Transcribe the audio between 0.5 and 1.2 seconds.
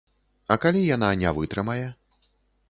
А калі яна